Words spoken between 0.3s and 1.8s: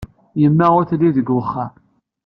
Yemma ur telli deg wexxam.